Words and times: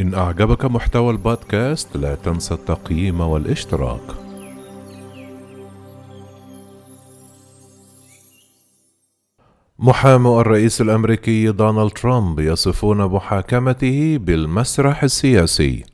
إن 0.00 0.14
أعجبك 0.14 0.64
محتوى 0.64 1.10
البودكاست 1.10 1.96
لا 1.96 2.14
تنسى 2.14 2.54
التقييم 2.54 3.20
والاشتراك. 3.20 4.00
محامو 9.78 10.40
الرئيس 10.40 10.80
الأمريكي 10.80 11.52
دونالد 11.52 11.90
ترامب 11.90 12.40
يصفون 12.40 13.04
محاكمته 13.04 14.18
بالمسرح 14.18 15.02
السياسي. 15.02 15.89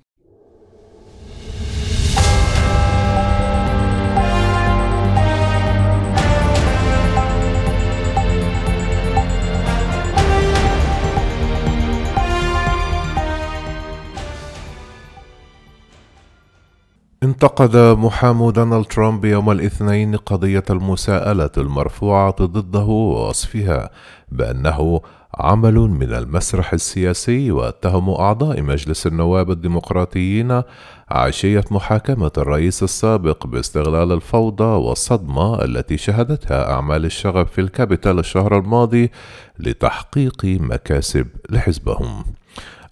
انتقد 17.36 17.76
محامو 17.76 18.50
دونالد 18.50 18.84
ترامب 18.84 19.24
يوم 19.24 19.50
الاثنين 19.50 20.16
قضية 20.16 20.64
المساءلة 20.70 21.50
المرفوعة 21.58 22.36
ضده 22.40 22.80
ووصفها 22.80 23.90
بأنه 24.28 25.00
عمل 25.34 25.74
من 25.74 26.14
المسرح 26.14 26.72
السياسي 26.72 27.50
واتهموا 27.50 28.20
أعضاء 28.20 28.62
مجلس 28.62 29.06
النواب 29.06 29.50
الديمقراطيين 29.50 30.62
عشية 31.08 31.64
محاكمة 31.70 32.32
الرئيس 32.38 32.82
السابق 32.82 33.46
باستغلال 33.46 34.12
الفوضى 34.12 34.64
والصدمة 34.86 35.64
التي 35.64 35.96
شهدتها 35.96 36.72
أعمال 36.72 37.04
الشغب 37.04 37.46
في 37.46 37.60
الكابيتال 37.60 38.18
الشهر 38.18 38.58
الماضي 38.58 39.10
لتحقيق 39.58 40.44
مكاسب 40.44 41.26
لحزبهم. 41.50 42.24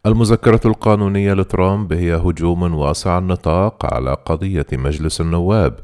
المذكرة 0.07 0.61
القانونية 0.65 1.35
لترامب 1.35 1.93
هي 1.93 2.15
هجوم 2.15 2.75
واسع 2.75 3.19
النطاق 3.19 3.95
على 3.95 4.17
قضية 4.27 4.67
مجلس 4.73 5.21
النواب 5.21 5.75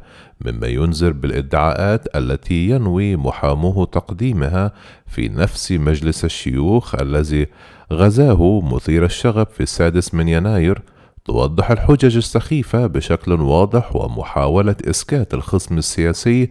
مما 0.45 0.67
ينذر 0.67 1.13
بالادعاءات 1.13 2.17
التي 2.17 2.69
ينوي 2.69 3.17
محاموه 3.17 3.87
تقديمها 3.87 4.73
في 5.07 5.29
نفس 5.29 5.73
مجلس 5.73 6.25
الشيوخ 6.25 6.95
الذي 6.95 7.47
غزاه 7.93 8.61
مثير 8.61 9.05
الشغب 9.05 9.47
في 9.47 9.63
السادس 9.63 10.15
من 10.15 10.29
يناير 10.29 10.83
توضح 11.31 11.71
الحجج 11.71 12.17
السخيفة 12.17 12.87
بشكل 12.87 13.33
واضح 13.33 13.97
ومحاولة 13.97 14.77
إسكات 14.91 15.35
الخصم 15.35 15.79
السياسي 15.79 16.51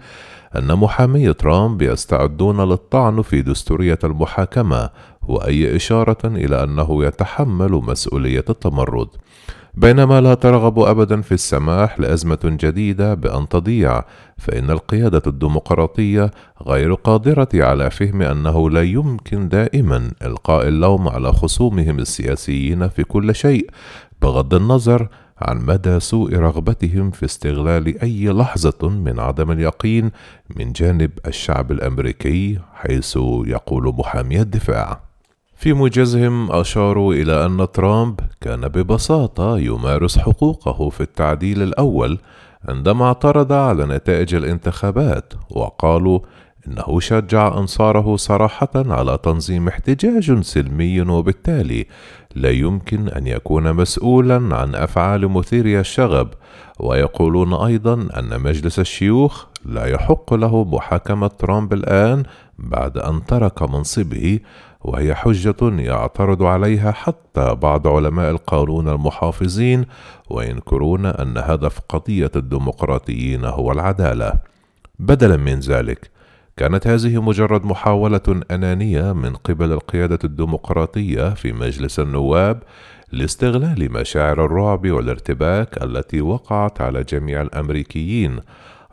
أن 0.56 0.76
محامي 0.76 1.34
ترامب 1.34 1.82
يستعدون 1.82 2.62
للطعن 2.70 3.22
في 3.22 3.42
دستورية 3.42 4.00
المحاكمة 4.04 4.90
وأي 5.28 5.76
إشارة 5.76 6.18
إلى 6.26 6.64
أنه 6.64 7.06
يتحمل 7.06 7.72
مسؤولية 7.72 8.46
التمرد. 8.50 9.08
بينما 9.74 10.22
لا 10.22 10.34
ترغب 10.34 10.80
ابدا 10.80 11.22
في 11.22 11.32
السماح 11.32 12.00
لأزمة 12.00 12.40
جديدة 12.44 13.14
بأن 13.14 13.48
تضيع 13.48 14.04
فإن 14.38 14.72
القيادة 14.72 15.22
الديمقراطية 15.28 16.32
غير 16.68 16.94
قادرة 16.94 17.50
على 17.54 17.92
فهم 17.92 18.22
أنه 18.22 18.70
لا 18.70 18.82
يمكن 18.84 19.50
دائما 19.50 20.12
إلقاء 20.22 20.68
اللوم 20.68 21.08
على 21.08 21.34
خصومهم 21.34 22.00
السياسيين 22.00 22.90
في 22.90 23.04
كل 23.04 23.36
شيء 23.36 23.70
بغض 24.22 24.54
النظر 24.54 25.08
عن 25.38 25.66
مدى 25.66 26.00
سوء 26.00 26.36
رغبتهم 26.36 27.12
في 27.12 27.26
استغلال 27.26 28.02
أي 28.02 28.30
لحظة 28.30 28.90
من 28.90 29.20
عدم 29.20 29.52
اليقين 29.52 30.12
من 30.56 30.72
جانب 30.72 31.12
الشعب 31.28 31.72
الأمريكي 31.72 32.60
حيث 32.74 33.18
يقول 33.46 33.96
محامي 33.98 34.42
الدفاع. 34.42 35.02
في 35.56 35.74
موجزهم 35.74 36.52
أشاروا 36.52 37.14
إلى 37.14 37.46
أن 37.46 37.68
ترامب 37.74 38.20
كان 38.42 38.68
ببساطة 38.68 39.58
يمارس 39.58 40.18
حقوقه 40.20 40.90
في 40.90 41.02
التعديل 41.02 41.62
الأول 41.62 42.20
عندما 42.70 43.06
اعترض 43.06 43.54
على 43.54 43.86
نتائج 43.86 44.36
الانتخابات 44.36 45.34
وقالوا 45.50 46.20
إنه 46.70 47.00
شجع 47.00 47.58
أنصاره 47.58 48.16
صراحة 48.16 48.70
على 48.76 49.18
تنظيم 49.24 49.68
احتجاج 49.68 50.42
سلمي 50.42 51.02
وبالتالي 51.02 51.86
لا 52.36 52.50
يمكن 52.50 53.10
أن 53.10 53.28
يكون 53.28 53.74
مسؤولا 53.74 54.56
عن 54.56 54.76
أفعال 54.76 55.28
مثيري 55.28 55.80
الشغب 55.80 56.30
ويقولون 56.80 57.54
أيضا 57.54 57.94
أن 57.94 58.42
مجلس 58.42 58.80
الشيوخ 58.80 59.46
لا 59.66 59.86
يحق 59.86 60.34
له 60.34 60.64
محاكمة 60.64 61.28
ترامب 61.28 61.74
الآن 61.74 62.24
بعد 62.60 62.98
أن 62.98 63.26
ترك 63.26 63.62
منصبه 63.62 64.40
وهي 64.82 65.16
حجة 65.16 65.56
يعترض 65.62 66.44
عليها 66.44 66.92
حتى 66.92 67.56
بعض 67.56 67.88
علماء 67.88 68.32
القانون 68.32 68.90
المحافظين 68.90 69.86
وينكرون 70.30 71.06
أن 71.06 71.38
هدف 71.38 71.80
قضية 71.90 72.32
الديمقراطيين 72.36 73.46
هو 73.46 73.72
العدالة. 73.72 74.34
بدلا 75.00 75.38
من 75.38 75.60
ذلك، 75.60 76.12
كانت 76.60 76.88
هذه 76.88 77.22
مجرد 77.22 77.66
محاولة 77.66 78.42
أنانية 78.52 79.14
من 79.14 79.36
قبل 79.36 79.72
القيادة 79.72 80.20
الديمقراطية 80.24 81.34
في 81.34 81.54
مجلس 81.54 82.00
النواب 82.00 82.64
لاستغلال 83.12 83.92
مشاعر 83.92 84.46
الرعب 84.46 84.88
والارتباك 84.88 85.84
التي 85.84 86.22
وقعت 86.22 86.82
على 86.82 87.04
جميع 87.04 87.42
الأمريكيين 87.42 88.40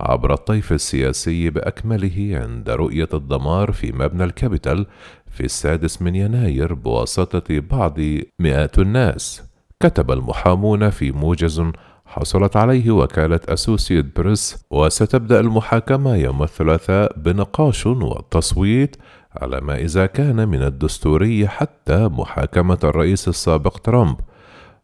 عبر 0.00 0.32
الطيف 0.32 0.72
السياسي 0.72 1.50
بأكمله 1.50 2.41
عند 2.43 2.71
رؤية 2.71 3.09
الدمار 3.15 3.72
في 3.72 3.93
مبنى 3.93 4.25
الكابيتال 4.25 4.87
في 5.31 5.44
السادس 5.44 6.03
من 6.03 6.15
يناير 6.15 6.75
بواسطة 6.75 7.60
بعض 7.60 7.98
مئات 8.38 8.78
الناس. 8.78 9.43
كتب 9.81 10.10
المحامون 10.10 10.91
في 10.91 11.12
موجز 11.12 11.62
حصلت 12.06 12.56
عليه 12.56 12.90
وكالة 12.90 13.40
أسوسيت 13.48 14.16
بريس 14.16 14.64
وستبدأ 14.70 15.40
المحاكمة 15.40 16.16
يوم 16.16 16.42
الثلاثاء 16.42 17.12
بنقاش 17.18 17.86
والتصويت 17.86 18.96
على 19.36 19.60
ما 19.60 19.76
إذا 19.76 20.06
كان 20.06 20.48
من 20.48 20.62
الدستوري 20.62 21.48
حتى 21.48 22.08
محاكمة 22.08 22.78
الرئيس 22.84 23.28
السابق 23.28 23.78
ترامب. 23.78 24.16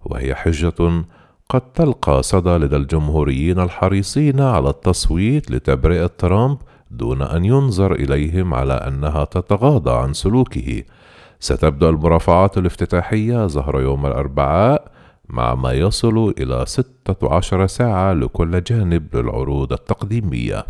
وهي 0.05 0.35
حجة 0.35 1.05
قد 1.49 1.61
تلقى 1.61 2.23
صدى 2.23 2.51
لدى 2.51 2.77
الجمهوريين 2.77 3.61
الحريصين 3.61 4.41
على 4.41 4.69
التصويت 4.69 5.51
لتبرئة 5.51 6.07
ترامب 6.07 6.59
دون 6.91 7.23
أن 7.23 7.45
ينظر 7.45 7.93
إليهم 7.95 8.55
على 8.55 8.73
أنها 8.73 9.25
تتغاضى 9.25 9.91
عن 9.91 10.13
سلوكه. 10.13 10.83
ستبدأ 11.41 11.89
المرافعات 11.89 12.59
الافتتاحية 12.59 13.47
ظهر 13.47 13.81
يوم 13.81 14.07
الأربعاء 14.07 14.93
مع 15.33 15.55
ما 15.55 15.73
يصل 15.73 16.35
ستة 16.67 17.35
عشر 17.35 17.67
ساعة 17.67 18.13
لكل 18.13 18.63
جانب 18.63 19.17
للعروض 19.17 19.73
التقديمية. 19.73 20.67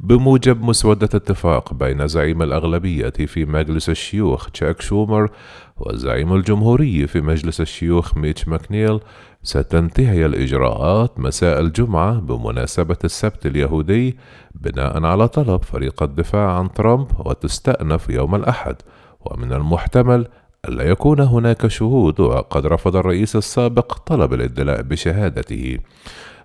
بموجب 0.00 0.62
مسودة 0.62 1.08
اتفاق 1.14 1.74
بين 1.74 2.06
زعيم 2.06 2.42
الأغلبية 2.42 3.10
في 3.10 3.44
مجلس 3.44 3.88
الشيوخ 3.88 4.50
تشاك 4.50 4.80
شومر 4.80 5.30
والزعيم 5.76 6.32
الجمهوري 6.32 7.06
في 7.06 7.20
مجلس 7.20 7.60
الشيوخ 7.60 8.16
ميتش 8.16 8.48
ماكنيل 8.48 9.00
ستنتهي 9.42 10.26
الإجراءات 10.26 11.20
مساء 11.20 11.60
الجمعة 11.60 12.12
بمناسبة 12.20 12.98
السبت 13.04 13.46
اليهودي 13.46 14.18
بناء 14.54 15.04
على 15.04 15.28
طلب 15.28 15.62
فريق 15.62 16.02
الدفاع 16.02 16.58
عن 16.58 16.72
ترامب 16.72 17.08
وتستأنف 17.26 18.08
يوم 18.08 18.34
الأحد. 18.34 18.76
ومن 19.20 19.52
المحتمل 19.52 20.28
ألا 20.68 20.84
يكون 20.84 21.20
هناك 21.20 21.66
شهود 21.66 22.20
وقد 22.20 22.66
رفض 22.66 22.96
الرئيس 22.96 23.36
السابق 23.36 23.98
طلب 23.98 24.34
الإدلاء 24.34 24.82
بشهادته 24.82 25.78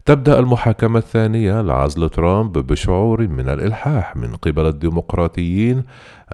تبدأ 0.06 0.40
المحاكمة 0.40 1.00
الثانية 1.00 1.62
لعزل 1.62 2.10
ترامب 2.10 2.58
بشعور 2.58 3.28
من 3.28 3.50
الإلحاح 3.50 4.16
من 4.16 4.36
قبل 4.36 4.66
الديمقراطيين 4.66 5.84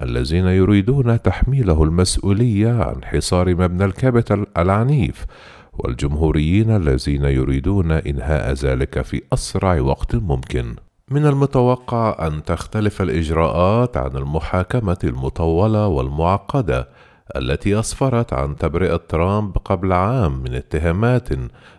الذين 0.02 0.46
يريدون 0.46 1.22
تحميله 1.22 1.82
المسؤولية 1.82 2.82
عن 2.82 3.04
حصار 3.04 3.54
مبنى 3.54 3.84
الكابيتال 3.84 4.46
العنيف 4.58 5.24
والجمهوريين 5.72 6.76
الذين 6.76 7.24
يريدون 7.24 7.92
إنهاء 7.92 8.52
ذلك 8.52 9.02
في 9.02 9.22
أسرع 9.32 9.80
وقت 9.80 10.14
ممكن. 10.16 10.74
من 11.10 11.26
المتوقع 11.26 12.26
أن 12.26 12.44
تختلف 12.44 13.02
الإجراءات 13.02 13.96
عن 13.96 14.16
المحاكمة 14.16 14.98
المطولة 15.04 15.86
والمعقدة 15.86 16.88
التي 17.36 17.78
أسفرت 17.78 18.32
عن 18.32 18.56
تبرئة 18.56 19.00
ترامب 19.08 19.58
قبل 19.58 19.92
عام 19.92 20.42
من 20.42 20.54
اتهامات 20.54 21.28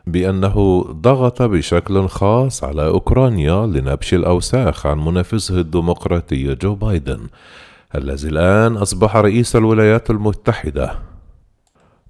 بأنه 0.07 0.85
ضغط 0.91 1.41
بشكل 1.41 2.07
خاص 2.07 2.63
على 2.63 2.85
أوكرانيا 2.85 3.65
لنبش 3.65 4.13
الأوساخ 4.13 4.85
عن 4.85 5.05
منافسه 5.05 5.59
الديمقراطي 5.59 6.55
جو 6.55 6.75
بايدن 6.75 7.27
الذي 7.95 8.27
الآن 8.27 8.77
أصبح 8.77 9.15
رئيس 9.15 9.55
الولايات 9.55 10.09
المتحدة. 10.09 10.91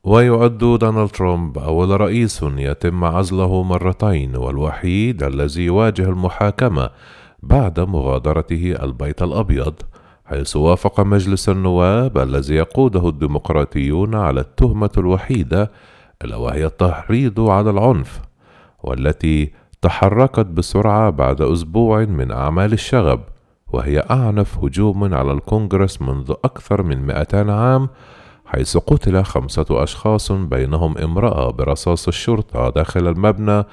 ويعد 0.04 0.58
دونالد 0.58 1.10
ترامب 1.10 1.58
أول 1.58 2.02
رئيس 2.02 2.46
يتم 2.58 3.04
عزله 3.04 3.64
مرتين 3.64 4.36
والوحيد 4.36 5.24
الذي 5.24 5.62
يواجه 5.62 6.04
المحاكمة 6.04 6.90
بعد 7.44 7.80
مغادرته 7.80 8.76
البيت 8.84 9.24
الأبيض. 9.24 9.74
حيث 10.34 10.56
وافق 10.56 11.00
مجلس 11.02 11.50
النواب 11.50 12.18
الذي 12.18 12.56
يقوده 12.56 13.10
الديمقراطيون 13.10 14.16
على 14.16 14.40
التهمة 14.40 14.90
الوحيدة 14.98 15.72
إلا 16.24 16.36
وهي 16.36 16.66
التحريض 16.66 17.40
على 17.40 17.70
العنف 17.70 18.22
والتي 18.84 19.52
تحركت 19.82 20.46
بسرعة 20.46 21.10
بعد 21.10 21.42
أسبوع 21.42 22.06
من 22.06 22.32
أعمال 22.32 22.74
الشغب 22.74 23.20
وهي 23.74 24.00
أعنف 24.12 24.58
هجوم 24.58 25.14
على 25.14 25.32
الكونغرس 25.32 26.02
منذ 26.02 26.34
أكثر 26.46 26.84
من 26.84 27.06
200 27.06 27.52
عام 27.52 27.90
حيث 28.46 28.78
قتل 28.78 29.24
خمسة 29.24 29.66
أشخاص 29.72 30.32
بينهم 30.32 30.98
امرأة 30.98 31.52
برصاص 31.52 32.08
الشرطة 32.08 32.70
داخل 32.70 33.08
المبنى 33.08 33.64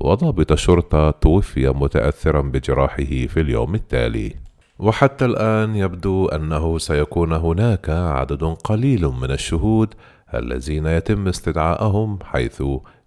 وضابط 0.00 0.54
شرطة 0.54 1.10
توفي 1.10 1.68
متأثرا 1.68 2.40
بجراحه 2.40 3.04
في 3.04 3.40
اليوم 3.40 3.74
التالي. 3.74 4.47
وحتى 4.78 5.24
الآن 5.24 5.76
يبدو 5.76 6.26
أنه 6.26 6.78
سيكون 6.78 7.32
هناك 7.32 7.90
عدد 7.90 8.44
قليل 8.44 9.06
من 9.06 9.30
الشهود 9.30 9.94
الذين 10.34 10.86
يتم 10.86 11.28
استدعائهم 11.28 12.18
حيث 12.24 12.62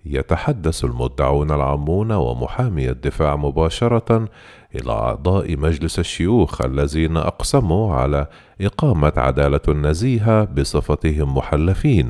يتحدث 0.06 0.86
المدعون 0.86 1.52
العامون 1.52 2.12
ومحامي 2.12 2.90
الدفاع 2.90 3.36
مباشرة 3.36 4.30
إلى 4.76 4.92
أعضاء 4.92 5.58
مجلس 5.58 6.00
الشيوخ 6.00 6.62
الذين 6.62 7.18
أقسموا 7.18 7.96
على 7.96 8.28
إقامة 8.62 9.14
عدالة 9.18 9.74
نزيهة 9.74 10.44
بصفتهم 10.44 11.38
محلفين. 11.38 12.10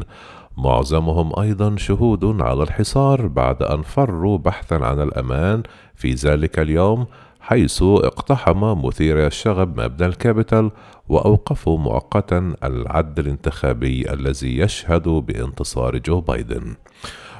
معظمهم 0.57 1.39
أيضا 1.39 1.75
شهود 1.77 2.41
على 2.41 2.63
الحصار 2.63 3.27
بعد 3.27 3.63
أن 3.63 3.81
فروا 3.81 4.37
بحثا 4.37 4.75
عن 4.75 5.01
الأمان 5.01 5.63
في 5.95 6.13
ذلك 6.13 6.59
اليوم 6.59 7.05
حيث 7.41 7.83
اقتحم 7.83 8.85
مثير 8.85 9.27
الشغب 9.27 9.79
مبنى 9.79 10.07
الكابيتال 10.07 10.71
وأوقفوا 11.09 11.77
مؤقتا 11.77 12.53
العد 12.63 13.19
الانتخابي 13.19 14.13
الذي 14.13 14.57
يشهد 14.57 15.07
بانتصار 15.07 15.97
جو 15.97 16.21
بايدن. 16.21 16.75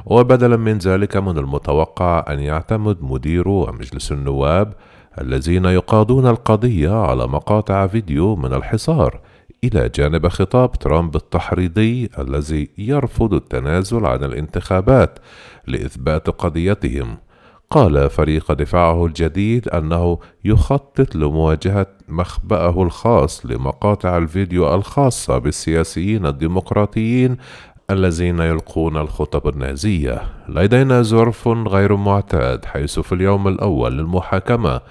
وبدلا 0.06 0.58
من 0.58 0.78
ذلك 0.78 1.18
من 1.18 1.38
المتوقع 1.38 2.26
أن 2.30 2.40
يعتمد 2.40 2.98
مدير 3.02 3.72
مجلس 3.72 4.12
النواب 4.12 4.74
الذين 5.22 5.66
يقاضون 5.66 6.28
القضية 6.28 6.92
على 6.92 7.28
مقاطع 7.28 7.88
فيديو 7.88 8.36
من 8.36 8.54
الحصار 8.54 9.20
إلى 9.64 9.90
جانب 9.96 10.28
خطاب 10.28 10.72
ترامب 10.72 11.16
التحريضي 11.16 12.10
الذي 12.20 12.70
يرفض 12.78 13.34
التنازل 13.34 14.06
عن 14.06 14.24
الانتخابات 14.24 15.20
لإثبات 15.68 16.30
قضيتهم. 16.30 17.18
قال 17.72 18.10
فريق 18.10 18.52
دفاعه 18.52 19.06
الجديد 19.06 19.68
أنه 19.70 20.20
يخطط 20.46 21.16
لمواجهة 21.16 21.88
مخبأه 22.10 22.84
الخاص 22.84 23.46
لمقاطع 23.46 24.18
الفيديو 24.18 24.76
الخاصة 24.76 25.38
بالسياسيين 25.38 26.26
الديمقراطيين 26.26 27.38
الذين 27.90 28.40
يلقون 28.40 28.98
الخطب 28.98 29.48
النازية. 29.48 30.22
لدينا 30.50 31.02
ظرف 31.02 31.48
غير 31.48 31.96
معتاد 31.96 32.66
حيث 32.66 33.00
في 33.00 33.16
اليوم 33.16 33.48
الأول 33.48 33.98
للمحاكمة 33.98 34.82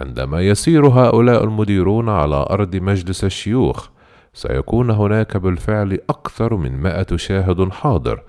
عندما 0.00 0.40
يسير 0.40 0.86
هؤلاء 0.86 1.44
المديرون 1.44 2.08
على 2.08 2.46
أرض 2.50 2.76
مجلس 2.76 3.24
الشيوخ 3.24 3.88
سيكون 4.34 4.90
هناك 4.90 5.36
بالفعل 5.36 5.98
أكثر 6.10 6.56
من 6.56 6.76
مائة 6.82 7.16
شاهد 7.16 7.68
حاضر. 7.72 8.22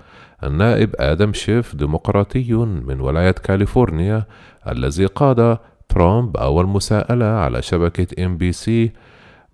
النائب 0.43 0.95
آدم 0.99 1.33
شيف 1.33 1.75
ديمقراطي 1.75 2.53
من 2.53 3.01
ولاية 3.01 3.31
كاليفورنيا 3.31 4.25
الذي 4.67 5.05
قاد 5.05 5.57
ترامب 5.89 6.37
أول 6.37 6.65
مساءلة 6.67 7.25
على 7.25 7.61
شبكة 7.61 8.25
إم 8.25 8.37
بي 8.37 8.51
سي 8.51 8.91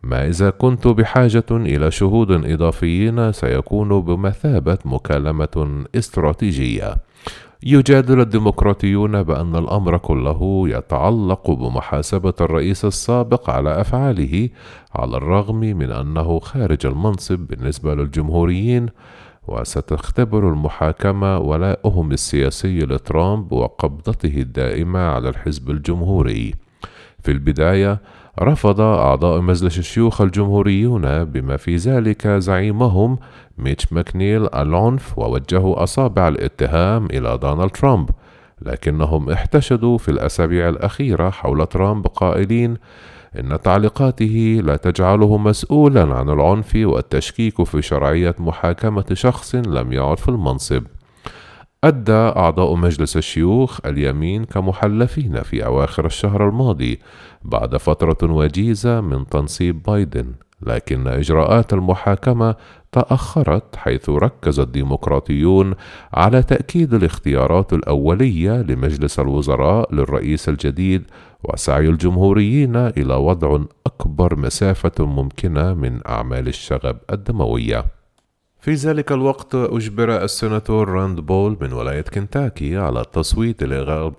ما 0.04 0.28
إذا 0.28 0.50
كنت 0.50 0.88
بحاجة 0.88 1.46
إلى 1.52 1.92
شهود 1.92 2.32
إضافيين 2.32 3.32
سيكون 3.32 4.02
بمثابة 4.02 4.78
مكالمة 4.86 5.86
استراتيجية. 5.96 6.96
يجادل 7.64 8.20
الديمقراطيون 8.20 9.24
بأن 9.24 9.56
الأمر 9.56 9.98
كله 9.98 10.64
يتعلق 10.70 11.52
بمحاسبة 11.52 12.34
الرئيس 12.42 12.86
السابق 12.86 13.50
على 13.50 13.82
أفعاله 13.82 14.50
على 14.96 15.18
الرغم 15.18 15.60
من 15.60 15.92
أنه 15.92 16.40
خارج 16.40 16.86
المنصب 16.86 17.40
بالنسبة 17.40 17.96
للجمهوريين 17.96 18.90
وستختبر 19.48 20.50
المحاكمة 20.50 21.38
ولاؤهم 21.38 22.12
السياسي 22.12 22.80
لترامب 22.80 23.52
وقبضته 23.52 24.38
الدائمة 24.38 25.00
على 25.00 25.30
الحزب 25.30 25.70
الجمهوري. 25.70 26.54
في 27.24 27.32
البداية 27.32 28.00
رفض 28.42 28.82
أعضاء 28.82 29.42
مجلس 29.42 29.78
الشيوخ 29.78 30.22
الجمهوريون 30.22 31.24
بما 31.24 31.58
في 31.58 31.76
ذلك 31.76 32.28
زعيمهم 32.28 33.18
ميتش 33.58 33.94
ماكنيل 33.94 34.48
العنف 34.56 35.18
ووجهوا 35.18 35.84
أصابع 35.84 36.28
الاتهام 36.28 37.06
إلى 37.06 37.38
دونالد 37.38 37.72
ترامب 37.72 38.10
لكنهم 38.62 39.30
احتشدوا 39.30 39.98
في 39.98 40.10
الأسابيع 40.12 40.70
الأخيرة 40.70 41.30
حول 41.30 41.66
ترامب 41.66 42.08
قائلين 42.08 42.78
إن 43.40 43.62
تعليقاته 43.62 44.62
لا 44.64 44.76
تجعله 44.76 45.38
مسؤولا 45.38 46.16
عن 46.16 46.30
العنف 46.30 46.72
والتشكيك 46.76 47.64
في 47.64 47.82
شرعية 47.82 48.36
محاكمة 48.40 49.06
شخص 49.14 49.56
لم 49.56 49.94
يعد 49.94 50.20
في 50.20 50.30
المنصب. 50.30 50.84
أدى 51.84 52.12
أعضاء 52.12 52.76
مجلس 52.76 53.18
الشيوخ 53.18 53.80
اليمين 53.86 54.44
كمحلفين 54.44 55.44
في 55.44 55.66
أواخر 55.66 56.06
الشهر 56.06 56.50
الماضي 56.50 57.00
بعد 57.44 57.78
فترة 57.78 58.32
وجيزة 58.34 59.02
من 59.02 59.28
تنصيب 59.28 59.84
بايدن 59.84 60.34
لكن 60.62 61.08
إجراءات 61.08 61.74
المحاكمة 61.74 62.56
تأخرت 62.98 63.76
حيث 63.76 64.10
ركز 64.10 64.60
الديمقراطيون 64.60 65.74
على 66.14 66.44
تأكيد 66.44 66.94
الاختيارات 66.94 67.74
الأولية 67.74 68.62
لمجلس 68.62 69.20
الوزراء 69.20 69.96
للرئيس 69.96 70.50
الجديد 70.50 71.04
وسعي 71.44 71.90
الجمهوريين 71.90 72.76
إلى 72.76 73.14
وضع 73.14 73.60
أكبر 73.86 74.36
مسافة 74.40 75.06
ممكنة 75.06 75.74
من 75.74 76.08
أعمال 76.08 76.48
الشغب 76.48 76.98
الدموية. 77.12 77.86
في 78.60 78.74
ذلك 78.74 79.12
الوقت 79.12 79.56
أجبر 79.56 80.24
السناتور 80.24 80.90
راند 80.90 81.20
بول 81.20 81.58
من 81.62 81.74
ولاية 81.74 82.02
كنتاكي 82.02 82.78
على 82.78 83.02
التصويت 83.02 83.64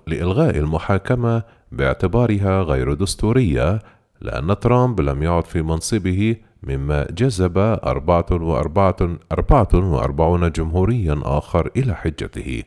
لإلغاء 0.07 0.57
المحاكمة 0.57 1.43
باعتبارها 1.71 2.61
غير 2.61 2.93
دستورية 2.93 3.79
لأن 4.21 4.59
ترامب 4.59 5.01
لم 5.01 5.23
يعد 5.23 5.45
في 5.45 5.61
منصبه 5.61 6.35
مما 6.63 7.07
جذب 7.11 7.57
أربعة 7.85 8.25
وأربعة 8.31 8.95
أربعة 9.31 9.69
وأربعون 9.73 10.51
جمهوريا 10.51 11.21
آخر 11.23 11.69
إلى 11.77 11.95
حجته. 11.95 12.63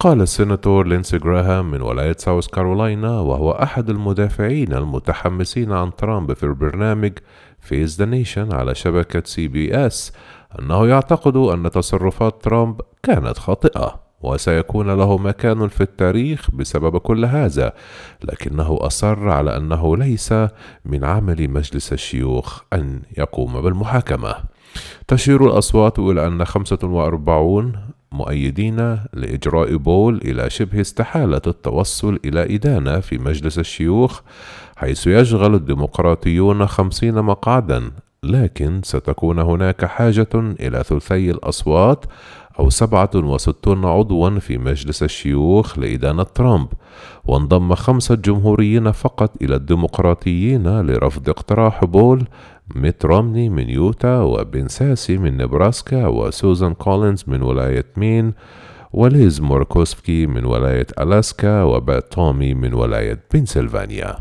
قال 0.00 0.20
السيناتور 0.20 0.86
لينسي 0.86 1.18
جراهام 1.18 1.70
من 1.70 1.82
ولاية 1.82 2.16
ساوث 2.18 2.46
كارولاينا 2.46 3.20
وهو 3.20 3.50
أحد 3.50 3.90
المدافعين 3.90 4.72
المتحمسين 4.72 5.72
عن 5.72 5.96
ترامب 5.96 6.32
في 6.32 6.42
البرنامج 6.42 7.12
Face 7.60 7.98
the 7.98 8.04
Nation 8.04 8.52
على 8.52 8.74
شبكة 8.74 9.22
سي 9.24 9.48
بي 9.48 9.86
إس 9.86 10.12
أنه 10.58 10.86
يعتقد 10.86 11.36
أن 11.36 11.70
تصرفات 11.70 12.44
ترامب 12.44 12.80
كانت 13.02 13.38
خاطئة. 13.38 14.01
وسيكون 14.22 14.90
له 14.90 15.18
مكان 15.18 15.68
في 15.68 15.80
التاريخ 15.80 16.50
بسبب 16.50 16.98
كل 16.98 17.24
هذا 17.24 17.72
لكنه 18.24 18.78
أصر 18.80 19.28
على 19.28 19.56
أنه 19.56 19.96
ليس 19.96 20.34
من 20.84 21.04
عمل 21.04 21.50
مجلس 21.50 21.92
الشيوخ 21.92 22.60
أن 22.72 23.00
يقوم 23.18 23.60
بالمحاكمة. 23.60 24.34
تشير 25.08 25.46
الأصوات 25.46 25.98
إلى 25.98 26.26
أن 26.26 26.44
45 26.44 27.72
مؤيدين 28.12 28.98
لإجراء 29.14 29.76
بول 29.76 30.16
إلى 30.24 30.50
شبه 30.50 30.80
استحالة 30.80 31.42
التوصل 31.46 32.20
إلى 32.24 32.54
إدانة 32.54 33.00
في 33.00 33.18
مجلس 33.18 33.58
الشيوخ 33.58 34.20
حيث 34.76 35.06
يشغل 35.06 35.54
الديمقراطيون 35.54 36.66
خمسين 36.66 37.14
مقعدا 37.14 37.90
لكن 38.24 38.80
ستكون 38.84 39.38
هناك 39.38 39.84
حاجة 39.84 40.28
إلى 40.34 40.82
ثلثي 40.82 41.30
الأصوات 41.30 42.04
أو 42.58 42.70
67 42.70 43.84
عضوا 43.84 44.38
في 44.38 44.58
مجلس 44.58 45.02
الشيوخ 45.02 45.78
لإدانة 45.78 46.22
ترامب 46.22 46.68
وانضم 47.24 47.74
خمسة 47.74 48.14
جمهوريين 48.14 48.92
فقط 48.92 49.42
إلى 49.42 49.56
الديمقراطيين 49.56 50.80
لرفض 50.80 51.28
اقتراح 51.28 51.84
بول 51.84 52.24
ميت 52.74 53.04
رومني 53.04 53.48
من 53.48 53.68
يوتا 53.68 54.20
وبن 54.20 54.68
ساسي 54.68 55.18
من 55.18 55.36
نبراسكا 55.36 56.06
وسوزان 56.06 56.74
كولينز 56.74 57.24
من 57.26 57.42
ولاية 57.42 57.86
مين 57.96 58.32
وليز 58.92 59.40
موركوسكي 59.40 60.26
من 60.26 60.44
ولاية 60.44 60.86
ألاسكا 61.00 61.62
وبات 61.62 62.12
تومي 62.12 62.54
من 62.54 62.74
ولاية 62.74 63.20
بنسلفانيا. 63.34 64.16